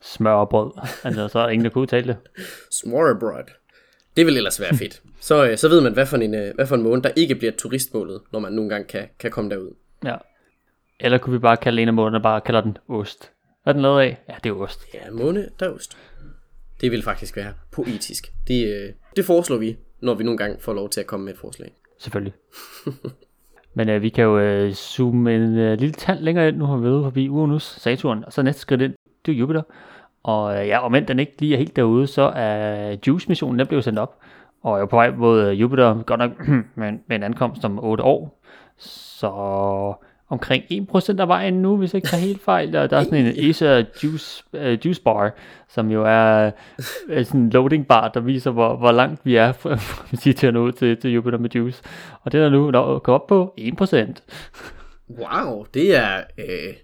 [0.01, 0.71] Smør og brød.
[1.05, 2.17] Altså, så er der ingen, der kunne udtale det.
[2.71, 3.43] Smorrebrod.
[4.17, 5.03] Det vil ellers være fedt.
[5.21, 7.35] Så, øh, så ved man, hvad for, en, øh, hvad for en måned, der ikke
[7.35, 9.71] bliver turistmålet, når man nogle gange kan, kan komme derud.
[10.05, 10.17] Ja.
[11.01, 13.33] Eller kunne vi bare kalde en af månederne, bare kalder den ost.
[13.63, 14.23] Hvad er den lavet af?
[14.29, 14.81] Ja, det er ost.
[14.95, 15.97] Ja, måne, der er ost.
[16.81, 18.33] Det vil faktisk være poetisk.
[18.49, 21.33] Det, øh, det foreslår vi, når vi nogle gange får lov til at komme med
[21.33, 21.73] et forslag.
[21.99, 22.33] Selvfølgelig.
[23.75, 26.57] Men øh, vi kan jo øh, zoome en øh, lille tand længere ind.
[26.57, 28.95] Nu har vi været forbi Uranus, Saturn, og så næste skridt ind,
[29.27, 29.63] det er Jupiter.
[30.23, 33.67] Og øh, ja, om end den ikke lige er helt derude, så er JUICE-missionen, den
[33.67, 34.19] blev sendt op.
[34.63, 36.31] Og er jo på vej mod øh, Jupiter, godt nok
[36.77, 38.41] med, en- med en ankomst om 8 år.
[38.79, 39.29] Så
[40.29, 42.73] omkring 1% af vejen nu, hvis jeg ikke tager helt fejl.
[42.73, 45.35] Der, der er sådan en Acer Juice, uh, juice Bar,
[45.69, 49.53] som jo er uh, sådan en loading bar, der viser, hvor, hvor langt vi er
[49.53, 51.83] fra, fra til at nå til, til Jupiter med Juice.
[52.23, 54.13] Og den er nu gået op på 1%.
[55.11, 56.17] Wow, det er...
[56.39, 56.75] Øh,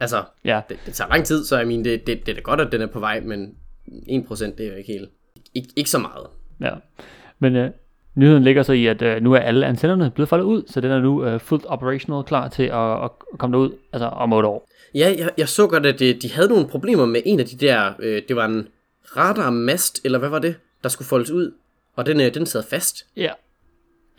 [0.00, 2.40] altså, Ja, det, det tager lang tid, så jeg mener, det, det, det er da
[2.40, 3.54] godt, at den er på vej, men
[3.88, 5.10] 1% det er jo ikke helt...
[5.54, 6.26] Ikke, ikke så meget.
[6.60, 6.74] ja.
[7.38, 7.70] Men uh,
[8.20, 10.90] nyheden ligger så i, at uh, nu er alle antennerne blevet foldet ud, så den
[10.90, 14.68] er nu uh, fuldt operational klar til at, at komme derud altså om 8 år.
[14.94, 17.56] Ja, jeg, jeg så godt, at de, de havde nogle problemer med en af de
[17.56, 17.92] der...
[17.98, 18.68] Øh, det var en
[19.16, 21.52] radarmast, eller hvad var det, der skulle foldes ud.
[21.96, 23.06] Og den, øh, den sad fast.
[23.16, 23.30] Ja.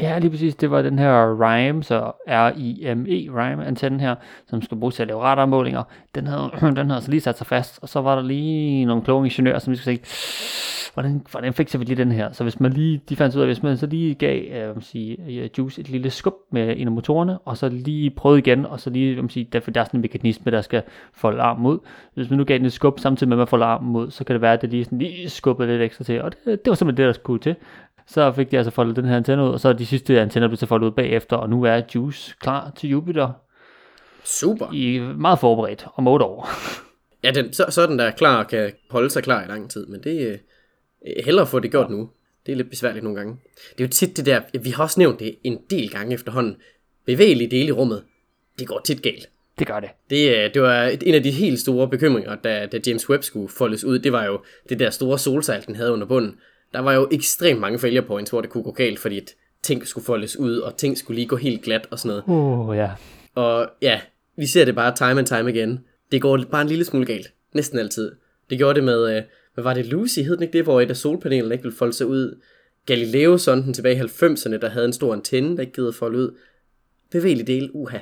[0.02, 0.56] Ja, lige præcis.
[0.56, 4.16] Det var den her RIME, så R-I-M-E, RIME antennen her,
[4.48, 5.84] som skulle bruges til at lave radarmålinger.
[6.16, 9.04] Den havde, den havde altså lige sat sig fast, og så var der lige nogle
[9.04, 12.32] kloge ingeniører, som vi skulle sige, hvordan, hvordan fikser vi lige den her?
[12.32, 14.82] Så hvis man lige, de fandt ud af, hvis man så lige gav øh, man
[14.82, 18.66] sige, øh, Juice et lille skub med en af motorerne, og så lige prøvede igen,
[18.66, 20.84] og så lige, man sige, derfor der er sådan en mekanisme, der skal
[21.14, 21.80] folde armen ud.
[22.14, 24.24] Hvis man nu gav den et skub, samtidig med at man folder armen ud, så
[24.24, 26.70] kan det være, at det lige, sådan, lige skubbede lidt ekstra til, og det, det
[26.70, 27.56] var simpelthen det, der skulle til.
[28.08, 30.48] Så fik de altså foldet den her antenne ud, og så er de sidste antenner
[30.48, 33.32] blevet så foldet ud bagefter, og nu er Juice klar til Jupiter
[34.24, 34.74] Super.
[34.74, 36.50] i meget forberedt om 8 år.
[37.24, 39.70] Ja, den, så, så er den der klar og kan holde sig klar i lang
[39.72, 40.38] tid, men det er
[41.08, 42.10] øh, hellere få det gjort nu.
[42.46, 43.38] Det er lidt besværligt nogle gange.
[43.78, 46.56] Det er jo tit det der, vi har også nævnt det en del gange efterhånden,
[47.06, 48.04] bevægelige dele i rummet,
[48.60, 49.30] det går tit galt.
[49.60, 49.90] Det gør det.
[50.10, 53.50] Det, øh, det var en af de helt store bekymringer, da, da James Webb skulle
[53.50, 54.00] foldes ud.
[54.00, 56.38] Det var jo det der store solsejl, den havde under bunden.
[56.74, 59.88] Der var jo ekstremt mange failure points, hvor det kunne gå galt, fordi at ting
[59.88, 62.44] skulle foldes ud, og ting skulle lige gå helt glat og sådan noget.
[62.70, 62.92] Oh, ja.
[63.36, 64.02] Og ja,
[64.38, 65.80] vi ser det bare time and time again.
[66.12, 67.34] Det går bare en lille smule galt.
[67.54, 68.12] Næsten altid.
[68.50, 70.90] Det gjorde det med, øh, hvad var det, Lucy hed den ikke det, hvor et
[70.90, 72.42] af solpanelerne ikke ville folde sig ud.
[72.86, 76.38] Galileo-sonden tilbage i 90'erne, der havde en stor antenne, der ikke gider folde ud.
[77.12, 77.98] Bevægelig del, uha.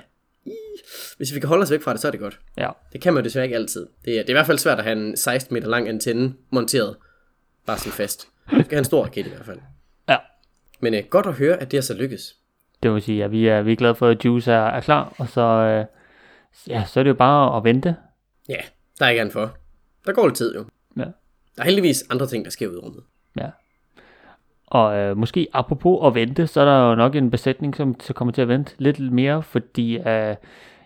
[1.17, 2.39] Hvis vi kan holde os væk fra det, så er det godt.
[2.57, 2.69] Ja.
[2.93, 3.85] Det kan man desværre ikke altid.
[4.05, 6.33] Det er, det er i hvert fald svært at have en 16 meter lang antenne
[6.51, 6.95] monteret.
[7.65, 8.27] Bare sådan fast.
[8.51, 9.59] Du skal have en stor raket i hvert fald.
[10.09, 10.17] Ja.
[10.79, 12.35] Men øh, godt at høre, at det har så lykkes.
[12.83, 15.13] Det vil sige, at vi er, vi er glade for, at Juice er, er klar,
[15.17, 15.85] og så, øh,
[16.67, 17.95] ja, så er det jo bare at vente.
[18.49, 18.61] Ja,
[18.99, 19.57] der er ikke andet for.
[20.05, 20.65] Der går lidt tid jo.
[20.97, 21.03] Ja.
[21.55, 23.03] Der er heldigvis andre ting, der sker ud i rummet.
[23.37, 23.49] Ja.
[24.67, 28.31] Og øh, måske apropos at vente, så er der jo nok en besætning, som kommer
[28.31, 30.35] til at vente lidt mere, fordi øh,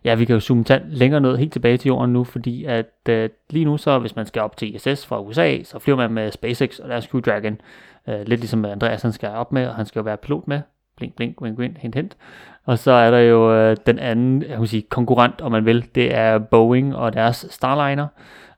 [0.06, 2.92] ja, vi kan jo zoome tand længere ned, helt tilbage til jorden nu, fordi at
[3.10, 6.14] øh, lige nu så, hvis man skal op til ISS fra USA, så flyver man
[6.14, 7.62] med SpaceX og deres Crew Dragon,
[8.10, 10.62] øh, lidt ligesom Andreas han skal op med, og han skal jo være pilot med,
[10.98, 12.18] blink, blink, wink, wink, hint, hint.
[12.66, 15.86] Og så er der jo øh, den anden, jeg vil sige, konkurrent, om man vil,
[15.96, 18.08] det er Boeing og deres Starliner,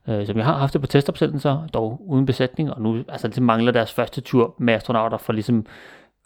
[0.08, 3.42] øh, som jeg har haft det på testopsendelser, dog uden besætning, og nu altså, det
[3.42, 5.66] mangler deres første tur med astronauter for ligesom,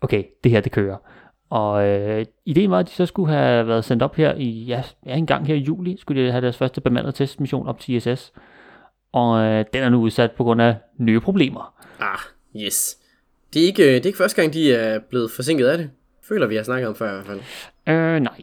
[0.02, 0.96] okay, det her det kører.
[1.50, 4.82] Og øh, ideen var, at de så skulle have været sendt op her i, ja,
[5.06, 8.32] en gang her i juli, skulle de have deres første bemandede testmission op til ISS.
[9.12, 11.74] Og øh, den er nu udsat på grund af nye problemer.
[12.00, 12.18] Ah,
[12.64, 12.96] yes.
[13.54, 15.90] Det er ikke, det er ikke første gang, de er blevet forsinket af det.
[16.28, 17.40] Føler vi har snakket om før i hvert fald.
[17.86, 18.42] Øh, nej.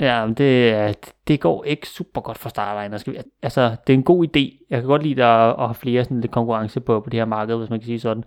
[0.00, 2.98] Ja, det, det går ikke super godt for Starliner.
[2.98, 4.66] Skal vi, altså, det er en god idé.
[4.70, 7.24] Jeg kan godt lide at, at have flere sådan lidt konkurrence på, på det her
[7.24, 8.24] marked, hvis man kan sige sådan.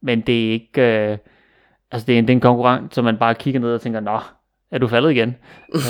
[0.00, 0.82] Men det er ikke...
[0.82, 1.18] Øh,
[1.90, 4.00] altså, det er, en, det er en konkurrent, som man bare kigger ned og tænker,
[4.00, 4.20] Nå,
[4.70, 5.28] er du faldet igen?
[5.74, 5.80] øh,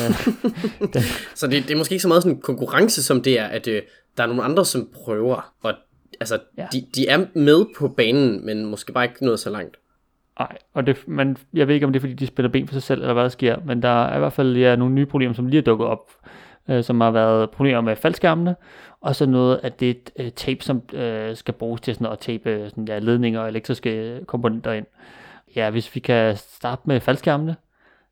[1.35, 3.69] Så det, det er måske ikke så meget sådan en konkurrence, som det er, at
[3.69, 3.83] øh,
[4.17, 5.53] der er nogle andre, som prøver.
[5.63, 5.75] Og
[6.21, 6.67] altså, Ja.
[6.73, 9.77] de, de er med på banen, men måske bare ikke nået så langt.
[10.39, 12.73] Nej, og det, man, jeg ved ikke, om det er, fordi de spiller ben for
[12.75, 15.07] sig selv, eller hvad der sker, men der er i hvert fald ja, nogle nye
[15.07, 16.11] problemer, som lige er dukket op,
[16.69, 18.57] øh, som har været problemer med faldskærmene,
[19.01, 22.51] og så noget af det øh, tape, som øh, skal bruges til sådan at tape
[22.51, 24.87] øh, sådan, ja, ledninger og elektriske komponenter ind.
[25.57, 27.57] Ja, hvis vi kan starte med faldskærmene,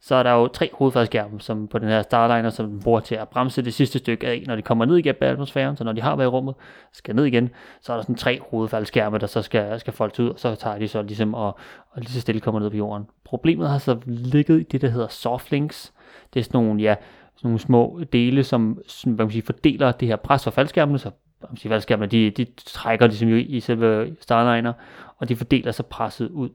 [0.01, 3.15] så er der jo tre hovedfaldskærme, som på den her Starliner, som den bruger til
[3.15, 6.03] at bremse det sidste stykke af, når de kommer ned igennem atmosfæren, så når de
[6.03, 6.55] har været i rummet,
[6.93, 10.29] skal ned igen, så er der sådan tre hovedfaldskærme, der så skal, skal foldes ud,
[10.29, 11.47] og så tager de så ligesom og,
[11.91, 13.07] og lige så stille kommer ned på jorden.
[13.25, 15.93] Problemet har så ligget i det, der hedder softlinks.
[16.35, 16.95] Det er sådan nogle, ja,
[17.37, 20.99] sådan nogle små dele, som, som hvad man siger, fordeler det her pres fra faldskærmene,
[20.99, 24.73] så hvad man siger, faldskærmene, de, de trækker ligesom jo i selve Starliner,
[25.19, 26.49] og de fordeler så presset ud.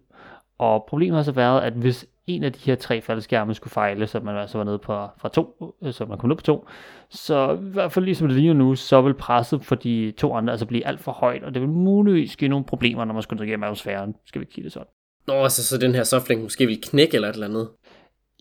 [0.59, 4.07] Og problemet har så været, at hvis en af de her tre faldskærme skulle fejle,
[4.07, 6.67] så man altså var nede på fra to, øh, så man kom ned på to,
[7.09, 10.51] så i hvert fald ligesom det ligner nu, så vil presset for de to andre
[10.51, 13.39] altså blive alt for højt, og det vil muligvis give nogle problemer, når man skulle
[13.39, 14.15] ned igennem atmosfæren.
[14.25, 14.87] Skal vi kigge det sådan?
[15.27, 17.69] Nå, så, så den her softlink måske vil knække eller et eller andet.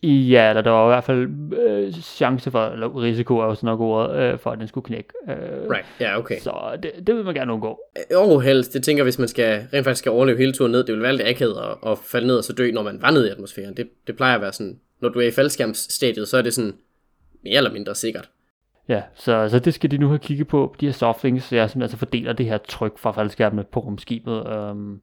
[0.03, 3.67] Ja, eller der var i hvert fald øh, chance for, eller risiko er jo sådan
[3.67, 5.09] nok ordet, øh, for at den skulle knække.
[5.29, 6.39] Øh, Right, ja, okay.
[6.39, 7.79] Så det, det vil man gerne undgå.
[8.15, 10.95] Og helst, det tænker hvis man skal, rent faktisk skal overleve hele turen ned, det
[10.95, 13.27] vil være lidt akavet at, at falde ned og så dø, når man var nede
[13.27, 13.77] i atmosfæren.
[13.77, 16.73] Det, det plejer at være sådan når du er i faldskærmsstadiet, så er det sådan
[17.43, 18.29] mere eller mindre sikkert.
[18.87, 21.81] Ja, så, så det skal de nu have kigget på, de her softlinks, ja, som
[21.81, 24.47] altså fordeler det her tryk fra faldskærmene på rumskibet.
[24.47, 25.01] Øhm,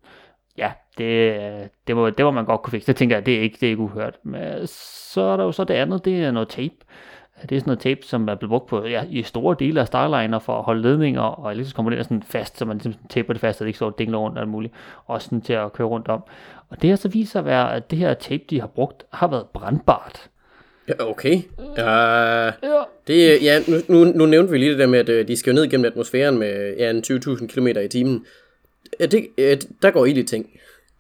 [0.58, 2.86] ja, det, det, må, det må man godt kunne fikse.
[2.86, 4.14] Det tænker jeg, det er ikke, det er ikke uhørt.
[4.22, 6.74] Men så er der jo så det andet, det er noget tape.
[7.42, 9.86] Det er sådan noget tape, som er blevet brugt på ja, i store dele af
[9.86, 13.40] Starliner for at holde ledninger og elektriske komponenter sådan fast, så man ligesom taper det
[13.40, 14.74] fast, så det ikke står og dingler rundt og muligt.
[15.06, 16.22] Også sådan til at køre rundt om.
[16.68, 19.06] Og det har så vist sig at være, at det her tape, de har brugt,
[19.12, 20.30] har været brandbart.
[20.88, 21.36] Ja, okay.
[21.58, 22.50] Uh, Ja.
[23.06, 25.50] det, ja, nu, nu, nu nævnte vi lige det der med, at øh, de skal
[25.50, 28.24] jo ned gennem atmosfæren med ja, en 20.000 km i timen.
[29.00, 30.50] Ja, det, øh, der går ild i ting.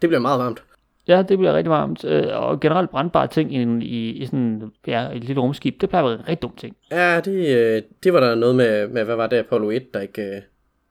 [0.02, 0.62] Det bliver meget varmt.
[1.08, 2.04] Ja, det bliver rigtig varmt.
[2.04, 6.04] Øh, Og generelt brandbare ting i, i, i sådan ja, et lille rumskib, det plejer
[6.04, 6.76] at være en rigtig dum ting.
[6.90, 10.00] Ja, det, øh, det var der noget med, med, hvad var det, Apollo 1, der
[10.00, 10.22] ikke...
[10.22, 10.42] øh,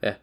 [0.04, 0.14] Ja,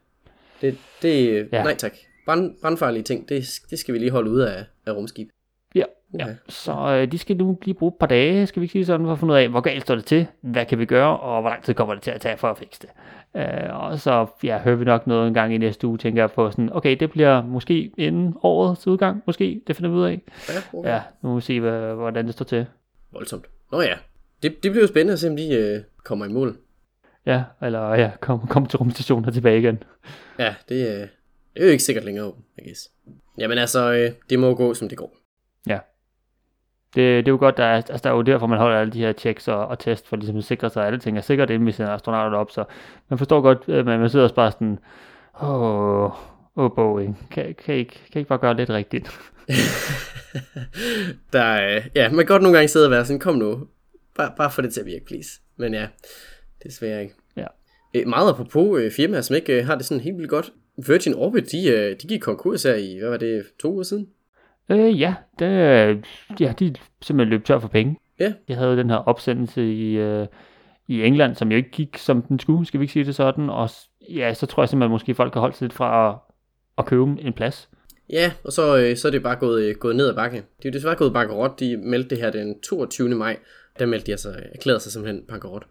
[0.61, 1.63] det, det Ja.
[1.63, 1.93] nej tak.
[2.27, 5.29] Brand, brandfarlige ting, det, det skal vi lige holde ude af, af rumskib.
[5.75, 5.85] Ja,
[6.19, 6.27] ja.
[6.49, 9.13] Så øh, de skal nu lige bruge et par dage, skal vi sige sådan, for
[9.13, 11.51] at finde ud af, hvor galt står det til, hvad kan vi gøre, og hvor
[11.51, 12.91] lang tid kommer det til at tage for at fikse det.
[13.37, 16.31] Øh, og så ja, hører vi nok noget en gang i næste uge, tænker jeg
[16.31, 20.23] på sådan, okay, det bliver måske inden årets udgang, måske, det finder vi ud af.
[20.49, 20.89] Ja, okay.
[20.89, 22.67] Ja, nu må vi se, hvad, hvordan det står til.
[23.13, 23.45] Voldsomt.
[23.73, 23.95] Nå ja,
[24.43, 26.57] det, det bliver jo spændende at se, om de øh, kommer i mål.
[27.27, 29.83] Ja, eller ja, kom, kom til rumstationen og tilbage igen.
[30.39, 31.09] Ja, det, øh,
[31.55, 32.91] det er jo ikke sikkert længere, I guess.
[33.39, 35.17] Jamen altså, øh, det må gå, som det går.
[35.67, 35.79] Ja.
[36.95, 38.93] Det, det er jo godt, der er, altså, der er jo derfor, man holder alle
[38.93, 41.21] de her checks og, og test, for ligesom at sikre sig, at alle ting er
[41.21, 42.51] sikkert, inden vi sender astronauter op.
[42.51, 42.65] Så
[43.09, 44.79] man forstår godt, at man, man sidder også bare sådan,
[45.43, 46.11] åh,
[46.57, 49.09] åh Boeing, kan, kan, I ikke, kan I ikke bare gøre lidt rigtigt?
[51.33, 53.67] der, øh, ja, man kan godt nogle gange sidde og være sådan, kom nu,
[54.17, 55.29] bare, bare få det til at virke, please.
[55.57, 55.87] Men ja,
[56.65, 57.15] desværre ikke.
[57.37, 57.47] Ja.
[57.95, 60.53] Øh, meget apropos øh, firmaer, som ikke øh, har det sådan helt vildt godt.
[60.87, 64.09] Virgin Orbit, de, øh, de gik konkurs her i, hvad var det, to uger siden?
[64.69, 65.47] Øh, ja, det,
[66.41, 66.73] ja, de er
[67.03, 67.99] simpelthen løb tør for penge.
[68.21, 68.33] Ja.
[68.49, 70.27] Jeg havde jo den her opsendelse i, øh,
[70.89, 73.51] i England, som jo ikke gik, som den skulle, skal vi ikke sige det sådan.
[73.51, 73.71] Og
[74.11, 76.19] ja, så tror jeg simpelthen, at måske folk har holdt sig lidt fra at,
[76.79, 77.69] at købe en plads.
[78.11, 80.37] Ja, og så, øh, så er det bare gået, øh, gået ned ad bakke.
[80.37, 81.61] De er jo desværre gået bankerot.
[81.61, 83.09] De meldte det her den 22.
[83.09, 83.39] maj.
[83.79, 85.67] Der meldte de altså, erklærede sig simpelthen bankerot.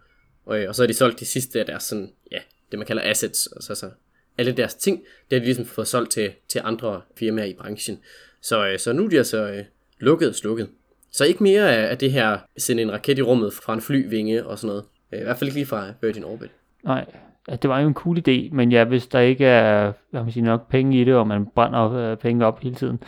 [0.46, 2.40] Og, øh, og så har de solgt de sidste af deres sådan, ja,
[2.72, 3.50] det man kalder assets.
[3.56, 3.90] Altså så
[4.38, 4.98] alle deres ting,
[5.30, 8.00] det har de ligesom fået solgt til, til andre firmaer i branchen.
[8.42, 9.64] Så, øh, så nu er de altså øh,
[10.00, 10.70] lukket og slukket.
[11.12, 14.46] Så ikke mere af, af det her sende en raket i rummet fra en flyvinge
[14.46, 14.86] og sådan noget.
[15.12, 16.52] Øh, I hvert fald ikke lige fra Virgin Orbit.
[16.84, 17.06] Nej,
[17.48, 20.46] det var jo en cool idé, men ja, hvis der ikke er hvad man siger,
[20.46, 23.04] nok penge i det, og man brænder øh, penge op hele tiden,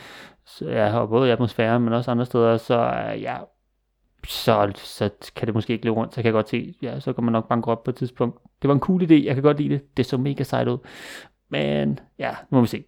[0.46, 2.76] så, ja, og både i atmosfæren, men også andre steder, så
[3.22, 3.38] ja,
[4.28, 7.14] så, så kan det måske ikke løbe rundt, så kan jeg godt se, ja, så
[7.14, 8.40] kan man nok banke op på et tidspunkt.
[8.62, 10.78] Det var en cool idé, jeg kan godt lide det, det så mega sejt ud,
[11.50, 12.84] men ja, nu må vi se.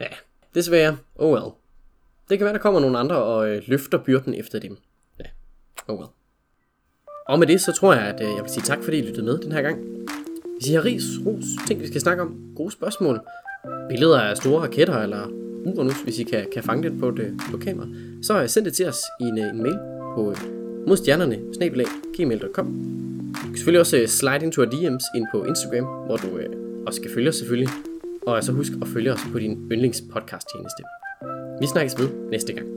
[0.00, 0.06] Ja,
[0.54, 0.96] desværre.
[1.14, 1.52] Oh well.
[2.28, 4.76] Det kan være, der kommer nogle andre og øh, løfter byrden efter dem.
[5.18, 5.24] Ja,
[5.88, 6.08] oh well.
[7.28, 9.26] Og med det, så tror jeg, at øh, jeg vil sige tak, fordi I lyttede
[9.26, 9.78] med den her gang.
[10.58, 13.20] Hvis I har ris, ros, ting vi skal snakke om, gode spørgsmål,
[13.88, 15.26] billeder af store raketter eller
[15.64, 17.86] uranus, hvis I kan, kan fange det på et, på kamera,
[18.22, 19.78] så øh, send det til os i en, øh, en mail
[20.14, 20.36] på øh,
[20.88, 21.38] modstjernerne
[22.16, 22.66] gmail.com.
[23.34, 26.48] Du kan selvfølgelig også øh, slide into our DM's ind på Instagram, hvor du øh,
[26.86, 27.68] også kan følge os selvfølgelig.
[28.26, 30.82] Og øh, så husk at følge os på din yndlingspodcast tjeneste.
[31.60, 32.75] Vi snakkes ved næste gang.